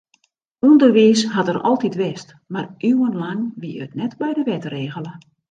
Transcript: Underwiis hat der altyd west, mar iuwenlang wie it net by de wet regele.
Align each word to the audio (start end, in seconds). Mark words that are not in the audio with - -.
Underwiis 0.69 1.21
hat 1.33 1.47
der 1.51 1.59
altyd 1.71 1.97
west, 1.99 2.33
mar 2.57 2.65
iuwenlang 2.91 3.45
wie 3.61 3.75
it 3.85 3.95
net 4.01 4.19
by 4.25 4.33
de 4.41 4.49
wet 4.51 4.69
regele. 4.77 5.17